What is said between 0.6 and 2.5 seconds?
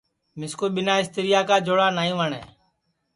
ٻنا اِستریا کا جوڑا نئی وٹؔے